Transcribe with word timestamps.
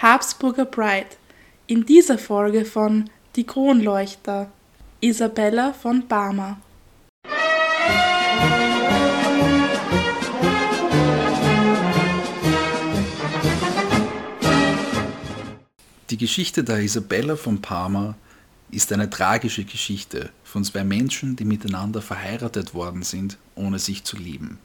Habsburger 0.00 0.64
Bride. 0.64 1.08
In 1.66 1.84
dieser 1.84 2.18
Folge 2.18 2.64
von 2.64 3.10
Die 3.34 3.42
Kronleuchter. 3.42 4.48
Isabella 5.00 5.72
von 5.72 6.06
Barmer. 6.06 6.60
Die 16.10 16.16
Geschichte 16.16 16.62
der 16.62 16.78
Isabella 16.78 17.34
von 17.34 17.60
Parma 17.60 18.14
ist 18.70 18.92
eine 18.92 19.10
tragische 19.10 19.64
Geschichte 19.64 20.30
von 20.44 20.62
zwei 20.62 20.84
Menschen, 20.84 21.34
die 21.34 21.44
miteinander 21.44 22.02
verheiratet 22.02 22.72
worden 22.72 23.02
sind, 23.02 23.36
ohne 23.56 23.80
sich 23.80 24.04
zu 24.04 24.16
lieben. 24.16 24.60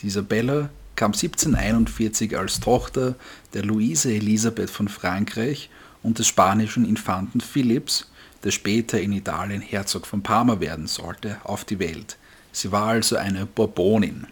Die 0.00 0.08
Isabella 0.08 0.70
kam 0.96 1.12
1741 1.12 2.36
als 2.36 2.60
Tochter 2.60 3.14
der 3.54 3.64
Luise 3.64 4.12
Elisabeth 4.12 4.70
von 4.70 4.88
Frankreich 4.88 5.70
und 6.02 6.18
des 6.18 6.26
spanischen 6.26 6.84
Infanten 6.84 7.40
Philipps, 7.40 8.10
der 8.44 8.50
später 8.50 9.00
in 9.00 9.12
Italien 9.12 9.60
Herzog 9.60 10.06
von 10.06 10.22
Parma 10.22 10.60
werden 10.60 10.86
sollte, 10.86 11.40
auf 11.44 11.64
die 11.64 11.78
Welt. 11.78 12.16
Sie 12.52 12.72
war 12.72 12.88
also 12.88 13.16
eine 13.16 13.46
Bourbonin. 13.46 14.26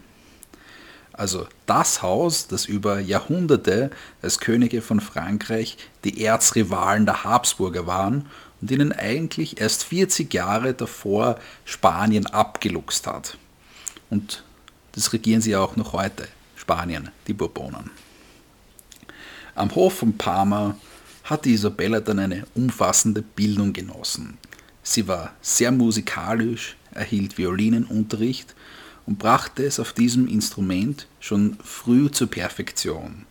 Also 1.12 1.46
das 1.66 2.02
Haus, 2.02 2.46
das 2.46 2.66
über 2.66 2.98
Jahrhunderte 2.98 3.90
als 4.22 4.38
Könige 4.38 4.80
von 4.80 5.00
Frankreich 5.00 5.76
die 6.04 6.22
Erzrivalen 6.22 7.04
der 7.04 7.24
Habsburger 7.24 7.86
waren 7.86 8.26
und 8.60 8.70
ihnen 8.70 8.92
eigentlich 8.92 9.60
erst 9.60 9.84
40 9.84 10.32
Jahre 10.32 10.74
davor 10.74 11.38
Spanien 11.64 12.26
abgeluchst 12.26 13.06
hat. 13.06 13.36
Und 14.08 14.44
das 14.92 15.12
regieren 15.12 15.40
sie 15.40 15.56
auch 15.56 15.76
noch 15.76 15.92
heute. 15.92 16.26
Spanien, 16.60 17.10
die 17.26 17.32
Bourbonen. 17.32 17.90
Am 19.54 19.74
Hof 19.74 19.98
von 19.98 20.16
Parma 20.16 20.76
hatte 21.24 21.48
Isabella 21.48 22.00
dann 22.00 22.18
eine 22.18 22.46
umfassende 22.54 23.22
Bildung 23.22 23.72
genossen. 23.72 24.38
Sie 24.82 25.08
war 25.08 25.34
sehr 25.40 25.72
musikalisch, 25.72 26.76
erhielt 26.92 27.38
Violinenunterricht 27.38 28.54
und 29.06 29.18
brachte 29.18 29.64
es 29.64 29.80
auf 29.80 29.92
diesem 29.92 30.28
Instrument 30.28 31.06
schon 31.18 31.56
früh 31.64 32.10
zur 32.10 32.28
Perfektion. 32.28 33.26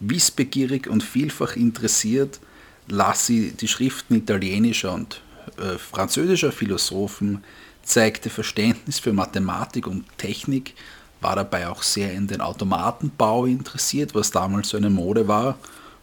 Wissbegierig 0.00 0.88
und 0.88 1.02
vielfach 1.02 1.56
interessiert 1.56 2.40
las 2.88 3.26
sie 3.26 3.52
die 3.52 3.68
Schriften 3.68 4.14
italienischer 4.14 4.92
und 4.92 5.22
äh, 5.58 5.78
französischer 5.78 6.52
Philosophen, 6.52 7.44
zeigte 7.82 8.30
Verständnis 8.30 8.98
für 8.98 9.12
Mathematik 9.12 9.86
und 9.86 10.04
Technik 10.18 10.74
war 11.20 11.36
dabei 11.36 11.68
auch 11.68 11.82
sehr 11.82 12.12
in 12.12 12.26
den 12.26 12.40
Automatenbau 12.40 13.46
interessiert, 13.46 14.14
was 14.14 14.30
damals 14.30 14.70
so 14.70 14.76
eine 14.76 14.90
Mode 14.90 15.28
war, 15.28 15.58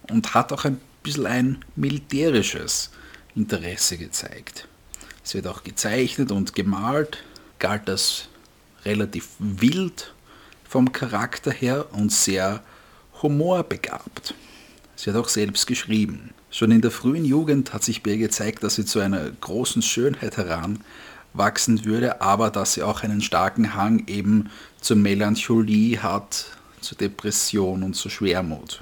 und 0.09 0.33
hat 0.33 0.53
auch 0.53 0.65
ein 0.65 0.79
bisschen 1.03 1.25
ein 1.25 1.65
militärisches 1.75 2.91
Interesse 3.35 3.97
gezeigt. 3.97 4.67
Es 5.23 5.33
wird 5.33 5.47
auch 5.47 5.63
gezeichnet 5.63 6.31
und 6.31 6.55
gemalt, 6.55 7.23
galt 7.59 7.89
als 7.89 8.29
relativ 8.85 9.29
wild 9.39 10.13
vom 10.63 10.91
Charakter 10.91 11.51
her 11.51 11.87
und 11.91 12.11
sehr 12.11 12.61
humorbegabt. 13.21 14.33
Sie 14.95 15.09
hat 15.09 15.17
auch 15.17 15.29
selbst 15.29 15.67
geschrieben. 15.67 16.31
Schon 16.49 16.71
in 16.71 16.81
der 16.81 16.91
frühen 16.91 17.25
Jugend 17.25 17.73
hat 17.73 17.83
sich 17.83 18.05
ihr 18.05 18.17
gezeigt, 18.17 18.63
dass 18.63 18.75
sie 18.75 18.85
zu 18.85 18.99
einer 18.99 19.29
großen 19.29 19.81
Schönheit 19.81 20.37
heran 20.37 20.79
wachsen 21.33 21.85
würde, 21.85 22.21
aber 22.21 22.49
dass 22.49 22.73
sie 22.73 22.83
auch 22.83 23.03
einen 23.03 23.21
starken 23.21 23.75
Hang 23.75 24.07
eben 24.07 24.49
zur 24.87 24.95
Melancholie 24.95 26.01
hat, 26.01 26.45
zur 26.79 26.97
Depression 26.97 27.83
und 27.83 27.93
zur 27.93 28.09
Schwermut. 28.09 28.81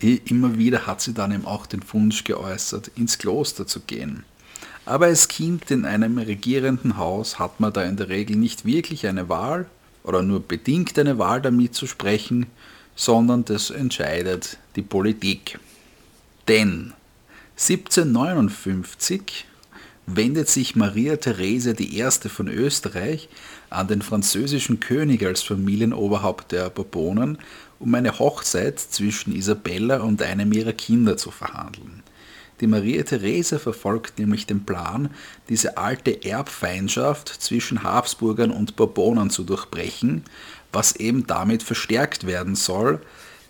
Immer 0.00 0.58
wieder 0.58 0.88
hat 0.88 1.00
sie 1.00 1.14
dann 1.14 1.30
eben 1.30 1.46
auch 1.46 1.66
den 1.66 1.84
Wunsch 1.92 2.24
geäußert, 2.24 2.90
ins 2.96 3.18
Kloster 3.18 3.64
zu 3.64 3.78
gehen. 3.78 4.24
Aber 4.86 5.06
als 5.06 5.28
Kind 5.28 5.70
in 5.70 5.84
einem 5.84 6.18
regierenden 6.18 6.96
Haus 6.96 7.38
hat 7.38 7.60
man 7.60 7.72
da 7.72 7.84
in 7.84 7.96
der 7.96 8.08
Regel 8.08 8.34
nicht 8.34 8.64
wirklich 8.64 9.06
eine 9.06 9.28
Wahl 9.28 9.66
oder 10.02 10.22
nur 10.22 10.40
bedingt 10.40 10.98
eine 10.98 11.16
Wahl 11.16 11.40
damit 11.40 11.76
zu 11.76 11.86
sprechen, 11.86 12.46
sondern 12.96 13.44
das 13.44 13.70
entscheidet 13.70 14.58
die 14.74 14.82
Politik. 14.82 15.60
Denn 16.48 16.92
1759 17.52 19.46
wendet 20.06 20.48
sich 20.48 20.76
Maria 20.76 21.16
Therese 21.16 21.74
I. 21.80 22.10
von 22.28 22.48
Österreich 22.48 23.28
an 23.70 23.88
den 23.88 24.02
französischen 24.02 24.80
König 24.80 25.24
als 25.24 25.42
Familienoberhaupt 25.42 26.52
der 26.52 26.70
Bourbonen, 26.70 27.38
um 27.78 27.94
eine 27.94 28.18
Hochzeit 28.18 28.78
zwischen 28.78 29.34
Isabella 29.34 30.00
und 30.00 30.22
einem 30.22 30.52
ihrer 30.52 30.72
Kinder 30.72 31.16
zu 31.16 31.30
verhandeln. 31.30 32.02
Die 32.60 32.66
Maria 32.66 33.02
Therese 33.02 33.58
verfolgt 33.58 34.18
nämlich 34.18 34.46
den 34.46 34.64
Plan, 34.64 35.10
diese 35.48 35.76
alte 35.76 36.24
Erbfeindschaft 36.24 37.28
zwischen 37.28 37.82
Habsburgern 37.82 38.52
und 38.52 38.76
Bourbonen 38.76 39.30
zu 39.30 39.42
durchbrechen, 39.42 40.22
was 40.72 40.96
eben 40.96 41.26
damit 41.26 41.62
verstärkt 41.62 42.26
werden 42.26 42.54
soll, 42.54 43.00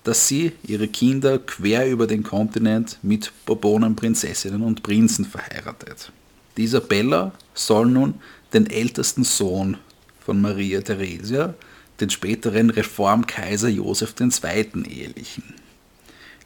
dass 0.04 0.28
sie 0.28 0.52
ihre 0.62 0.88
Kinder 0.88 1.38
quer 1.38 1.88
über 1.88 2.06
den 2.06 2.22
Kontinent 2.22 2.98
mit 3.02 3.32
Bourbonen-Prinzessinnen 3.46 4.62
und 4.62 4.82
Prinzen 4.82 5.24
verheiratet. 5.24 6.12
Die 6.56 6.64
Isabella 6.64 7.32
soll 7.54 7.86
nun 7.86 8.14
den 8.52 8.68
ältesten 8.68 9.24
Sohn 9.24 9.76
von 10.24 10.40
Maria 10.40 10.80
Theresia, 10.80 11.54
den 12.00 12.10
späteren 12.10 12.70
Reformkaiser 12.70 13.68
Josef 13.68 14.14
II. 14.20 14.84
ehelichen. 14.88 15.54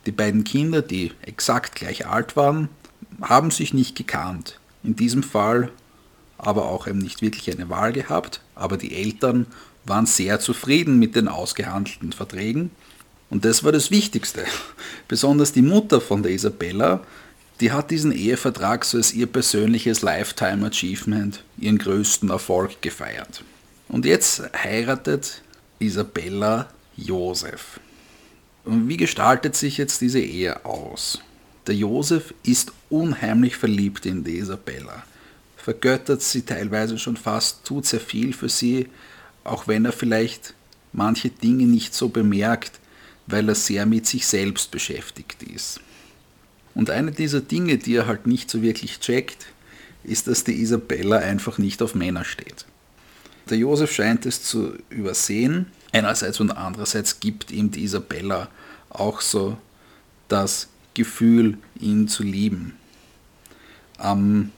Die 0.07 0.13
beiden 0.13 0.45
Kinder, 0.45 0.83
die 0.83 1.13
exakt 1.23 1.75
gleich 1.75 2.07
alt 2.07 2.37
waren, 2.37 2.69
haben 3.21 3.51
sich 3.51 3.75
nicht 3.75 3.97
gekannt. 3.97 4.59
In 4.83 4.97
diesem 4.97 5.23
Fall 5.23 5.71
aber 6.39 6.67
auch 6.67 6.87
eben 6.87 6.99
nicht 6.99 7.21
wirklich 7.21 7.51
eine 7.51 7.69
Wahl 7.69 7.93
gehabt, 7.93 8.41
aber 8.55 8.77
die 8.77 8.95
Eltern 8.95 9.47
waren 9.85 10.07
sehr 10.07 10.39
zufrieden 10.41 10.99
mit 10.99 11.17
den 11.17 11.29
ausgehandelten 11.29 12.13
Verträgen. 12.13 12.71
Und 13.29 13.45
das 13.45 13.65
war 13.65 13.73
das 13.73 13.91
Wichtigste. 13.91 14.45
Besonders 15.09 15.53
die 15.53 15.63
Mutter 15.63 16.01
von 16.01 16.23
der 16.23 16.33
Isabella 16.33 17.03
die 17.61 17.73
hat 17.73 17.91
diesen 17.91 18.13
Ehevertrag 18.13 18.85
so 18.85 18.99
als 18.99 19.13
ihr 19.13 19.27
persönliches 19.27 20.03
Lifetime 20.03 20.67
Achievement, 20.67 21.43
ihren 21.59 21.79
größten 21.79 22.31
Erfolg 22.31 22.81
gefeiert. 22.83 23.43
Und 23.89 24.05
jetzt 24.05 24.43
heiratet 24.55 25.43
Isabella 25.79 26.69
Josef. 26.97 27.81
Und 28.65 28.89
wie 28.89 28.97
gestaltet 28.97 29.57
sich 29.57 29.79
jetzt 29.79 30.01
diese 30.01 30.21
Ehe 30.21 30.65
aus? 30.65 31.21
Der 31.67 31.75
Josef 31.75 32.35
ist 32.45 32.73
unheimlich 32.91 33.57
verliebt 33.57 34.07
in 34.07 34.25
die 34.25 34.39
Isabella, 34.39 35.05
vergöttert 35.57 36.23
sie 36.23 36.43
teilweise 36.43 36.99
schon 36.99 37.17
fast, 37.17 37.65
tut 37.65 37.87
sehr 37.87 38.01
viel 38.01 38.33
für 38.33 38.49
sie, 38.49 38.89
auch 39.45 39.69
wenn 39.69 39.85
er 39.85 39.93
vielleicht 39.93 40.55
manche 40.93 41.29
Dinge 41.29 41.65
nicht 41.65 41.95
so 41.95 42.09
bemerkt, 42.09 42.81
weil 43.27 43.49
er 43.49 43.55
sehr 43.55 43.85
mit 43.85 44.07
sich 44.07 44.27
selbst 44.27 44.71
beschäftigt 44.71 45.43
ist. 45.43 45.81
Und 46.79 46.91
eine 46.91 47.11
dieser 47.11 47.41
Dinge, 47.41 47.77
die 47.77 47.97
er 47.97 48.07
halt 48.07 48.29
nicht 48.29 48.49
so 48.49 48.63
wirklich 48.63 49.01
checkt, 49.01 49.47
ist, 50.05 50.29
dass 50.29 50.45
die 50.45 50.63
Isabella 50.63 51.19
einfach 51.19 51.59
nicht 51.59 51.83
auf 51.83 51.97
Männer 51.97 52.25
steht. 52.25 52.67
Der 53.51 53.59
Josef 53.59 53.91
scheint 53.91 54.27
es 54.27 54.45
zu 54.45 54.75
übersehen. 54.89 55.67
Einerseits 55.91 56.39
und 56.39 56.53
andererseits 56.53 57.19
gibt 57.19 57.51
ihm 57.51 57.73
die 57.73 57.83
Isabella 57.83 58.47
auch 58.91 59.23
so 59.23 59.59
das 60.29 60.69
Gefühl, 60.95 61.59
ihn 61.81 62.07
zu 62.07 62.23
lieben. 62.23 62.77
Ähm, 64.01 64.53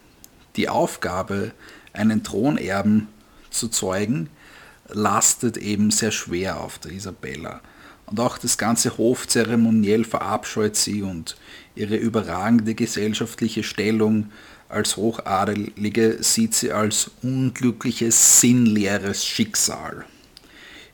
die 0.56 0.68
Aufgabe, 0.68 1.52
einen 1.94 2.22
Thronerben 2.22 3.08
zu 3.48 3.68
zeugen, 3.68 4.28
lastet 4.90 5.56
eben 5.56 5.90
sehr 5.90 6.10
schwer 6.10 6.60
auf 6.60 6.78
der 6.80 6.92
Isabella. 6.92 7.62
Und 8.10 8.18
auch 8.18 8.38
das 8.38 8.58
ganze 8.58 8.98
Hofzeremoniell 8.98 10.04
verabscheut 10.04 10.74
sie 10.74 11.02
und 11.02 11.36
ihre 11.76 11.96
überragende 11.96 12.74
gesellschaftliche 12.74 13.62
Stellung 13.62 14.30
als 14.68 14.96
Hochadelige 14.96 16.18
sieht 16.22 16.54
sie 16.54 16.72
als 16.72 17.10
unglückliches, 17.22 18.40
sinnleeres 18.40 19.24
Schicksal. 19.24 20.04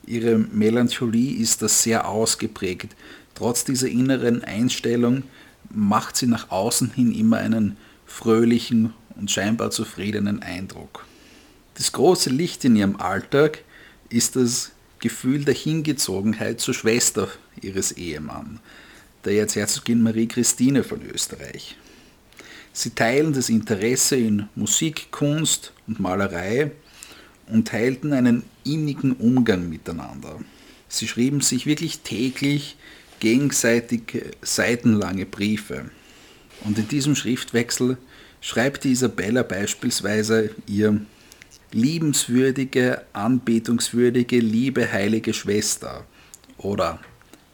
Ihre 0.06 0.38
Melancholie 0.38 1.36
ist 1.36 1.62
da 1.62 1.68
sehr 1.68 2.08
ausgeprägt. 2.08 2.94
Trotz 3.34 3.64
dieser 3.64 3.88
inneren 3.88 4.44
Einstellung 4.44 5.24
macht 5.70 6.16
sie 6.16 6.26
nach 6.26 6.50
außen 6.50 6.92
hin 6.92 7.12
immer 7.12 7.38
einen 7.38 7.76
fröhlichen 8.06 8.94
und 9.16 9.30
scheinbar 9.30 9.70
zufriedenen 9.70 10.42
Eindruck. 10.42 11.04
Das 11.74 11.92
große 11.92 12.30
Licht 12.30 12.64
in 12.64 12.76
ihrem 12.76 12.96
Alltag 12.96 13.62
ist 14.08 14.36
das 14.36 14.72
Gefühl 14.98 15.44
der 15.44 15.54
Hingezogenheit 15.54 16.60
zur 16.60 16.75
Schwester 16.75 17.28
ihres 17.60 17.93
Ehemanns, 17.93 18.60
der 19.25 19.34
jetzt 19.34 19.56
Herzogin 19.56 20.02
Marie 20.02 20.28
Christine 20.28 20.84
von 20.84 21.00
Österreich. 21.02 21.76
Sie 22.72 22.90
teilen 22.90 23.32
das 23.32 23.48
Interesse 23.48 24.16
in 24.16 24.48
Musik, 24.54 25.10
Kunst 25.10 25.72
und 25.87 25.98
Malerei 25.98 26.72
und 27.46 27.69
teilten 27.69 28.12
einen 28.12 28.43
innigen 28.64 29.12
Umgang 29.12 29.69
miteinander. 29.69 30.40
Sie 30.88 31.08
schrieben 31.08 31.40
sich 31.40 31.66
wirklich 31.66 32.00
täglich 32.00 32.76
gegenseitig 33.20 34.34
seitenlange 34.42 35.26
Briefe. 35.26 35.90
Und 36.64 36.78
in 36.78 36.88
diesem 36.88 37.14
Schriftwechsel 37.16 37.96
schreibt 38.40 38.84
Isabella 38.84 39.42
beispielsweise 39.42 40.50
ihr 40.66 41.00
liebenswürdige, 41.76 43.02
anbetungswürdige, 43.12 44.38
liebe 44.38 44.90
heilige 44.90 45.34
Schwester 45.34 46.05
oder 46.56 46.99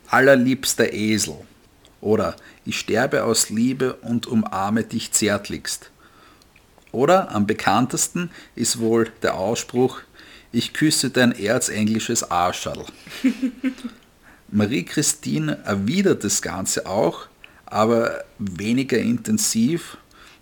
allerliebster 0.08 0.92
Esel 0.92 1.36
oder 2.00 2.36
ich 2.64 2.78
sterbe 2.78 3.24
aus 3.24 3.50
Liebe 3.50 3.94
und 3.94 4.26
umarme 4.26 4.84
dich 4.84 5.12
zärtlichst. 5.12 5.90
Oder 6.92 7.34
am 7.34 7.46
bekanntesten 7.46 8.30
ist 8.54 8.78
wohl 8.78 9.10
der 9.22 9.34
Ausspruch 9.34 10.02
ich 10.52 10.74
küsse 10.74 11.08
dein 11.10 11.32
erzenglisches 11.32 12.30
Arschal. 12.30 12.84
Marie-Christine 14.50 15.62
erwidert 15.64 16.24
das 16.24 16.42
Ganze 16.42 16.86
auch, 16.86 17.26
aber 17.64 18.22
weniger 18.38 18.98
intensiv, 18.98 19.96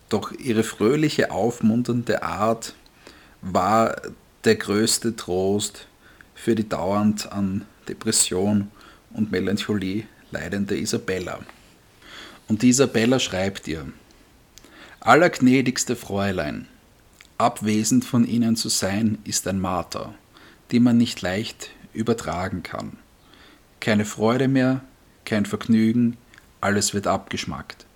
doch 0.08 0.32
ihre 0.32 0.64
fröhliche, 0.64 1.30
aufmunternde 1.30 2.24
Art 2.24 2.74
war 3.42 3.96
der 4.44 4.56
größte 4.56 5.16
Trost 5.16 5.86
für 6.34 6.54
die 6.54 6.68
dauernd 6.68 7.30
an 7.32 7.66
Depression 7.88 8.70
und 9.12 9.30
Melancholie 9.30 10.04
leidende 10.30 10.78
Isabella. 10.78 11.40
Und 12.48 12.62
die 12.62 12.68
Isabella 12.68 13.18
schreibt 13.18 13.68
ihr, 13.68 13.86
Allergnädigste 15.00 15.96
Fräulein, 15.96 16.66
abwesend 17.38 18.04
von 18.04 18.26
Ihnen 18.26 18.56
zu 18.56 18.68
sein, 18.68 19.18
ist 19.24 19.48
ein 19.48 19.60
Marter, 19.60 20.14
die 20.70 20.80
man 20.80 20.98
nicht 20.98 21.22
leicht 21.22 21.70
übertragen 21.94 22.62
kann. 22.62 22.98
Keine 23.80 24.04
Freude 24.04 24.46
mehr, 24.46 24.82
kein 25.24 25.46
Vergnügen, 25.46 26.18
alles 26.60 26.92
wird 26.92 27.06
abgeschmackt. 27.06 27.86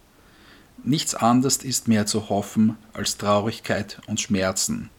Nichts 0.83 1.15
anderes 1.15 1.59
ist 1.59 1.89
mehr 1.89 2.07
zu 2.07 2.29
hoffen 2.29 2.77
als 2.95 3.19
Traurigkeit 3.19 4.01
und 4.07 4.21
Schmerzen. 4.21 4.91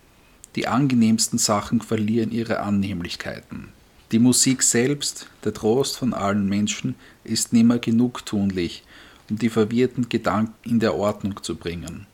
Die 0.55 0.67
angenehmsten 0.67 1.37
Sachen 1.37 1.81
verlieren 1.81 2.31
ihre 2.31 2.61
Annehmlichkeiten. 2.61 3.69
Die 4.11 4.19
Musik 4.19 4.63
selbst, 4.63 5.27
der 5.43 5.53
Trost 5.53 5.97
von 5.97 6.13
allen 6.13 6.47
Menschen, 6.47 6.95
ist 7.25 7.51
nimmer 7.51 7.79
genugtulich, 7.79 8.83
um 9.29 9.37
die 9.37 9.49
verwirrten 9.49 10.07
Gedanken 10.07 10.69
in 10.69 10.79
der 10.79 10.95
Ordnung 10.95 11.43
zu 11.43 11.55
bringen. 11.55 12.07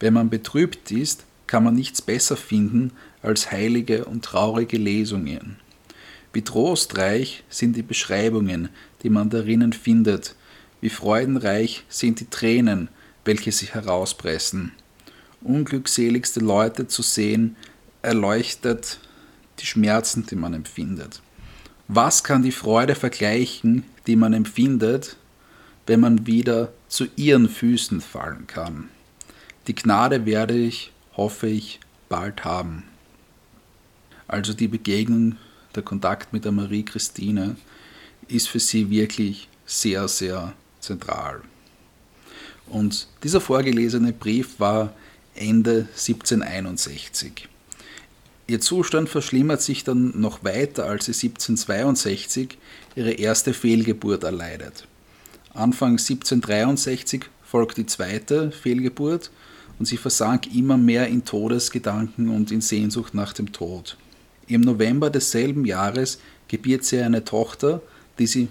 Wenn 0.00 0.14
man 0.14 0.30
betrübt 0.30 0.90
ist, 0.90 1.24
kann 1.46 1.64
man 1.64 1.74
nichts 1.74 2.00
besser 2.00 2.36
finden 2.36 2.92
als 3.20 3.50
heilige 3.50 4.06
und 4.06 4.24
traurige 4.24 4.78
Lesungen. 4.78 5.56
Wie 6.32 6.42
trostreich 6.42 7.44
sind 7.48 7.76
die 7.76 7.82
Beschreibungen, 7.82 8.70
die 9.02 9.10
man 9.10 9.28
darinnen 9.28 9.72
findet, 9.72 10.34
wie 10.80 10.88
freudenreich 10.88 11.84
sind 11.88 12.20
die 12.20 12.30
Tränen, 12.30 12.88
welche 13.24 13.52
sich 13.52 13.74
herauspressen. 13.74 14.72
Unglückseligste 15.42 16.40
Leute 16.40 16.88
zu 16.88 17.02
sehen, 17.02 17.56
erleuchtet 18.04 18.98
die 19.60 19.66
Schmerzen, 19.66 20.26
die 20.26 20.36
man 20.36 20.54
empfindet. 20.54 21.22
Was 21.88 22.24
kann 22.24 22.42
die 22.42 22.52
Freude 22.52 22.94
vergleichen, 22.94 23.84
die 24.06 24.16
man 24.16 24.32
empfindet, 24.32 25.16
wenn 25.86 26.00
man 26.00 26.26
wieder 26.26 26.72
zu 26.88 27.06
ihren 27.16 27.48
Füßen 27.48 28.00
fallen 28.00 28.46
kann? 28.46 28.88
Die 29.66 29.74
Gnade 29.74 30.26
werde 30.26 30.54
ich, 30.54 30.92
hoffe 31.16 31.46
ich, 31.46 31.80
bald 32.08 32.44
haben. 32.44 32.84
Also 34.28 34.52
die 34.52 34.68
Begegnung 34.68 35.36
der 35.74 35.82
Kontakt 35.82 36.32
mit 36.32 36.44
der 36.44 36.52
Marie 36.52 36.84
Christine 36.84 37.56
ist 38.28 38.48
für 38.48 38.60
sie 38.60 38.90
wirklich 38.90 39.48
sehr, 39.66 40.08
sehr 40.08 40.52
zentral. 40.80 41.42
Und 42.66 43.08
dieser 43.22 43.40
vorgelesene 43.40 44.12
Brief 44.12 44.58
war 44.58 44.94
Ende 45.34 45.88
1761. 45.92 47.48
Ihr 48.46 48.60
Zustand 48.60 49.08
verschlimmert 49.08 49.62
sich 49.62 49.84
dann 49.84 50.20
noch 50.20 50.44
weiter, 50.44 50.84
als 50.84 51.06
sie 51.06 51.12
1762 51.12 52.58
ihre 52.94 53.12
erste 53.12 53.54
Fehlgeburt 53.54 54.22
erleidet. 54.22 54.86
Anfang 55.54 55.92
1763 55.92 57.24
folgt 57.42 57.78
die 57.78 57.86
zweite 57.86 58.50
Fehlgeburt 58.50 59.30
und 59.78 59.86
sie 59.86 59.96
versank 59.96 60.54
immer 60.54 60.76
mehr 60.76 61.08
in 61.08 61.24
Todesgedanken 61.24 62.28
und 62.28 62.50
in 62.50 62.60
Sehnsucht 62.60 63.14
nach 63.14 63.32
dem 63.32 63.52
Tod. 63.52 63.96
Im 64.46 64.60
November 64.60 65.08
desselben 65.08 65.64
Jahres 65.64 66.18
gebiert 66.48 66.84
sie 66.84 67.00
eine 67.00 67.24
Tochter, 67.24 67.80
die 68.18 68.26
sie 68.26 68.48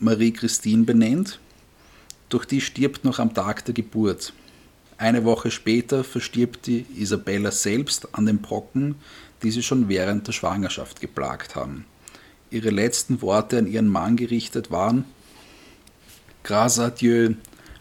Marie-Christine 0.00 0.84
benennt, 0.84 1.40
doch 2.30 2.44
die 2.44 2.60
stirbt 2.60 3.04
noch 3.04 3.18
am 3.18 3.34
Tag 3.34 3.64
der 3.66 3.74
Geburt. 3.74 4.32
Eine 4.98 5.24
Woche 5.24 5.50
später 5.50 6.04
verstirbt 6.04 6.66
die 6.66 6.86
Isabella 6.96 7.50
selbst 7.50 8.14
an 8.14 8.26
den 8.26 8.38
Brocken, 8.38 8.94
die 9.42 9.50
sie 9.50 9.62
schon 9.62 9.88
während 9.88 10.26
der 10.26 10.32
Schwangerschaft 10.32 11.00
geplagt 11.00 11.54
haben. 11.54 11.84
Ihre 12.50 12.70
letzten 12.70 13.20
Worte 13.20 13.58
an 13.58 13.66
ihren 13.66 13.88
Mann 13.88 14.16
gerichtet 14.16 14.70
waren: 14.70 15.04
Grâce 16.44 16.78
à 16.78 16.90
Dieu, 16.90 17.34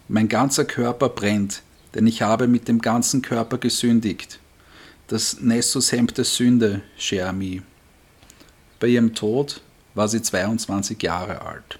mein 0.07 0.27
ganzer 0.27 0.65
Körper 0.65 1.09
brennt, 1.09 1.62
denn 1.94 2.07
ich 2.07 2.21
habe 2.21 2.47
mit 2.47 2.67
dem 2.67 2.81
ganzen 2.81 3.21
Körper 3.21 3.57
gesündigt 3.57 4.39
das 5.07 5.39
Nessus-Hemd 5.39 6.17
der 6.17 6.25
Sünde, 6.25 6.81
cher 6.97 7.29
ami. 7.29 7.62
Bei 8.79 8.88
ihrem 8.88 9.13
Tod 9.13 9.62
war 9.94 10.07
sie 10.07 10.21
22 10.21 11.01
Jahre 11.01 11.41
alt. 11.41 11.79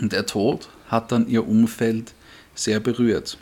Und 0.00 0.12
der 0.12 0.26
Tod 0.26 0.68
hat 0.88 1.10
dann 1.10 1.28
ihr 1.28 1.46
Umfeld 1.48 2.12
sehr 2.54 2.80
berührt. 2.80 3.38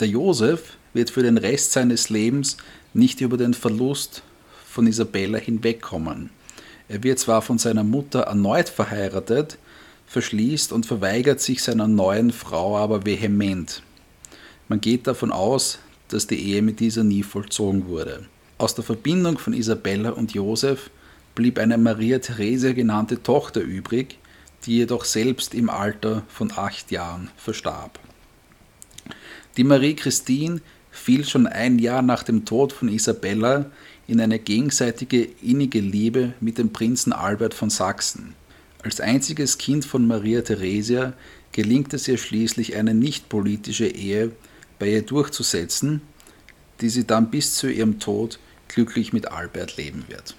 Der 0.00 0.08
Josef 0.08 0.78
wird 0.94 1.10
für 1.10 1.22
den 1.22 1.36
Rest 1.36 1.72
seines 1.72 2.08
Lebens 2.08 2.56
nicht 2.94 3.20
über 3.20 3.36
den 3.36 3.52
Verlust 3.52 4.22
von 4.66 4.86
Isabella 4.86 5.38
hinwegkommen. 5.38 6.30
Er 6.88 7.02
wird 7.02 7.18
zwar 7.18 7.42
von 7.42 7.58
seiner 7.58 7.84
Mutter 7.84 8.20
erneut 8.20 8.70
verheiratet, 8.70 9.58
verschließt 10.06 10.72
und 10.72 10.86
verweigert 10.86 11.42
sich 11.42 11.62
seiner 11.62 11.86
neuen 11.86 12.32
Frau 12.32 12.78
aber 12.78 13.04
vehement. 13.04 13.82
Man 14.68 14.80
geht 14.80 15.06
davon 15.06 15.32
aus, 15.32 15.78
dass 16.08 16.26
die 16.26 16.42
Ehe 16.50 16.62
mit 16.62 16.80
dieser 16.80 17.04
nie 17.04 17.22
vollzogen 17.22 17.86
wurde. 17.86 18.24
Aus 18.56 18.74
der 18.74 18.84
Verbindung 18.84 19.36
von 19.36 19.52
Isabella 19.52 20.10
und 20.10 20.32
Josef 20.32 20.90
blieb 21.34 21.58
eine 21.58 21.76
Maria 21.76 22.20
Theresia 22.20 22.72
genannte 22.72 23.22
Tochter 23.22 23.60
übrig, 23.60 24.18
die 24.64 24.78
jedoch 24.78 25.04
selbst 25.04 25.54
im 25.54 25.68
Alter 25.68 26.22
von 26.28 26.50
acht 26.56 26.90
Jahren 26.90 27.30
verstarb. 27.36 28.00
Die 29.56 29.64
Marie 29.64 29.94
Christine 29.94 30.60
fiel 30.90 31.24
schon 31.24 31.46
ein 31.46 31.78
Jahr 31.78 32.02
nach 32.02 32.22
dem 32.22 32.44
Tod 32.44 32.72
von 32.72 32.88
Isabella 32.88 33.66
in 34.06 34.20
eine 34.20 34.38
gegenseitige 34.38 35.28
innige 35.42 35.80
Liebe 35.80 36.34
mit 36.40 36.58
dem 36.58 36.72
Prinzen 36.72 37.12
Albert 37.12 37.54
von 37.54 37.70
Sachsen. 37.70 38.34
Als 38.82 39.00
einziges 39.00 39.58
Kind 39.58 39.84
von 39.84 40.06
Maria 40.06 40.42
Theresia 40.42 41.12
gelingt 41.52 41.92
es 41.94 42.08
ihr 42.08 42.16
schließlich 42.16 42.76
eine 42.76 42.94
nicht 42.94 43.28
politische 43.28 43.86
Ehe 43.86 44.32
bei 44.78 44.90
ihr 44.90 45.02
durchzusetzen, 45.02 46.00
die 46.80 46.88
sie 46.88 47.06
dann 47.06 47.30
bis 47.30 47.54
zu 47.54 47.68
ihrem 47.68 47.98
Tod 47.98 48.38
glücklich 48.68 49.12
mit 49.12 49.30
Albert 49.30 49.76
leben 49.76 50.04
wird. 50.08 50.34